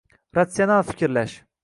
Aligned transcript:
Ratsional 0.37 0.81
fikrlash 0.87 1.37